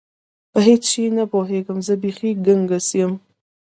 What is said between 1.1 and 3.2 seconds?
نه پوهېږم، زه بیخي ګنګس یم.